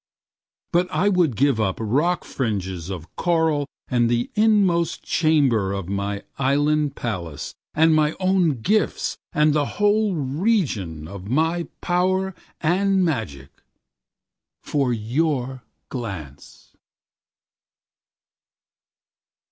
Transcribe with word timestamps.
But 0.73 0.89
I 0.91 1.09
would 1.09 1.35
give 1.35 1.61
up 1.61 1.77
rock 1.79 2.23
fringes 2.23 2.89
of 2.89 3.15
coral 3.15 3.67
and 3.87 4.09
the 4.09 4.31
inmost 4.33 5.03
chamber 5.03 5.73
of 5.73 5.89
my 5.89 6.23
island 6.39 6.95
palace 6.95 7.53
and 7.75 7.93
my 7.93 8.15
own 8.19 8.61
gifts 8.61 9.19
and 9.31 9.53
the 9.53 9.65
whole 9.77 10.15
region 10.15 11.07
of 11.07 11.27
my 11.29 11.67
power 11.81 12.33
and 12.61 13.05
magic 13.05 13.51
for 14.63 14.91
your 14.91 15.61
glance. 15.89 16.75